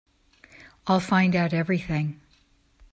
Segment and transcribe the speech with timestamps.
[0.87, 2.19] I'll find out everything.